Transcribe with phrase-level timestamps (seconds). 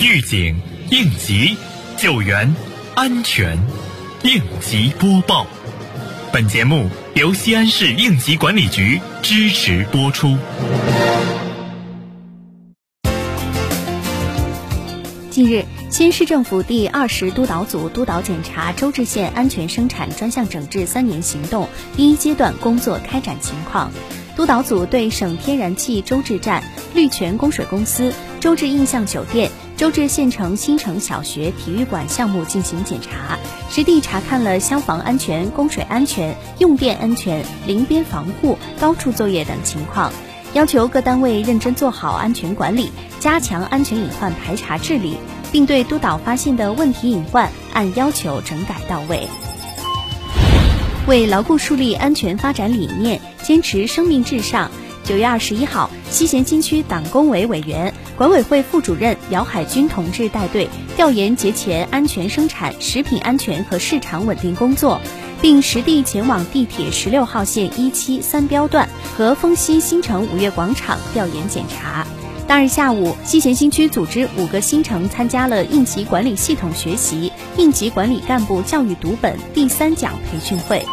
[0.00, 0.56] 预警、
[0.90, 1.56] 应急、
[1.96, 2.54] 救援、
[2.94, 3.58] 安全，
[4.22, 5.44] 应急播报。
[6.32, 10.36] 本节目由西安市应急管理局支持播出。
[15.30, 23.90] 近日，西安市政府第二十督导组督导检查周至县安全生产专项整治三年行动第一阶段工作开展情况。
[24.36, 26.62] 督导组对省天然气周至站、
[26.94, 33.38] 绿泉供水公司、周至印象酒店、周至县城新城小学体育馆项目进行检查，
[33.70, 40.12] 实地查看了消防安全、供水安全、用电安全、临边防护、高处作业等情况，
[40.52, 45.16] 要求各单位认真做好安全管理，加强安全隐患排查治理，
[45.52, 49.28] 并对督导发现的问题隐患按要求整改到位。
[51.06, 54.72] 为牢固树立安全发展理念，坚持生命至上，
[55.04, 65.00] 九月二十一号，西咸新区党工委委员、管委会副主任姚海军同志带队调研节前安全生产、食品安全和市场稳定工作，
[65.40, 72.04] 并实地前往地铁十六号线一期三标段和丰西新城五月广场调研检查。
[72.48, 80.84] 当日下午，西咸新区组织五个新城参加了应急管理系统学习、应急管理干部教育读本第三讲培训会。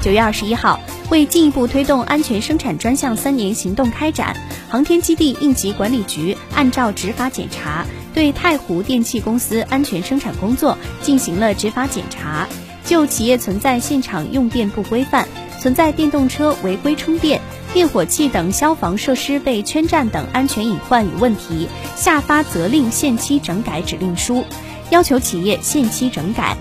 [0.00, 4.36] 九月二十一号，为进一步推动安全生产专项三年行动开展，
[4.68, 12.46] 航天基地应急管理局按照执法检查，对太湖电气公司安全生产工作进行了执法检查，
[12.84, 15.26] 就企业存在现场用电不规范、
[15.58, 17.40] 存在电动车违规充电、
[17.72, 24.44] 灭火器等消防设施被圈占等安全隐患与问题，下发责令限期整改指令书，
[24.90, 26.54] 要求企业限期整改。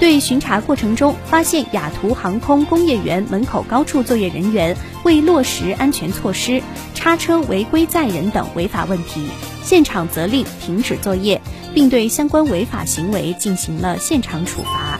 [0.00, 6.62] 对巡查过程中发现雅图航空工业园门口高处作业人员未落实安全措施、
[6.94, 9.26] 叉车违规载人等违法问题，
[9.62, 11.42] 现场责令停止作业，
[11.74, 14.98] 并对相关违法行为进行了现场处罚。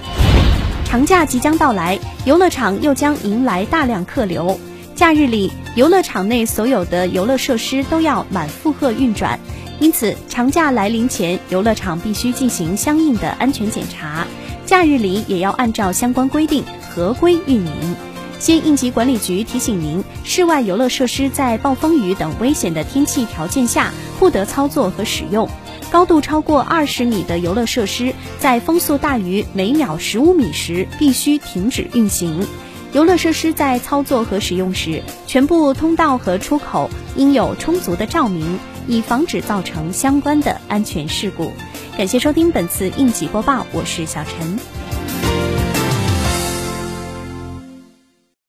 [0.84, 4.60] 长假即将到来，游乐场又将迎来大量客流。
[4.94, 9.40] 假日里，游乐场内所有的游乐设施都要满负荷运转，
[9.78, 14.26] 因此长假来临前，游乐场必须进行相应的安全检查。
[14.70, 17.96] 假日里也要按照相关规定合规运营。
[18.38, 25.48] 县应急管理局提醒您：室外游乐设施在暴风雨等危险的天气条件下不得操作和使用；
[25.90, 32.46] 高度超过二十米的游乐设施，在风速大于每秒十五米时必须停止运行。
[32.92, 38.58] 游乐设施在操作和使用时，全部通道和出口应有充足的照明，
[38.88, 41.52] 以防止造成相关的安全事故。
[41.96, 44.89] 感谢收听本次应急播报，我是小陈。